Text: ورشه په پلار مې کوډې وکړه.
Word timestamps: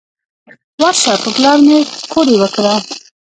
ورشه 0.81 1.13
په 1.23 1.29
پلار 1.35 1.57
مې 1.67 1.79
کوډې 2.11 2.35
وکړه. 2.39 2.73